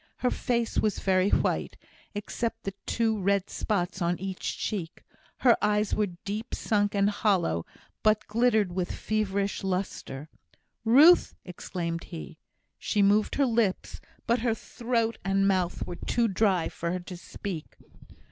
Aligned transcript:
Her 0.17 0.31
face 0.31 0.79
was 0.79 0.97
very 0.97 1.29
white, 1.29 1.77
except 2.15 2.67
two 2.87 3.21
red 3.21 3.51
spots 3.51 4.01
on 4.01 4.17
each 4.19 4.57
cheek 4.57 5.03
her 5.41 5.55
eyes 5.61 5.93
were 5.93 6.15
deep 6.25 6.55
sunk 6.55 6.95
and 6.95 7.07
hollow, 7.07 7.67
but 8.01 8.25
glittered 8.25 8.71
with 8.71 8.91
feverish 8.91 9.63
lustre. 9.63 10.27
"Ruth!" 10.83 11.35
exclaimed 11.45 12.05
he. 12.05 12.39
She 12.79 13.03
moved 13.03 13.35
her 13.35 13.45
lips, 13.45 14.01
but 14.25 14.39
her 14.39 14.55
throat 14.55 15.19
and 15.23 15.47
mouth 15.47 15.85
were 15.85 15.97
too 15.97 16.27
dry 16.27 16.67
for 16.67 16.91
her 16.93 16.99
to 17.01 17.15
speak. 17.15 17.77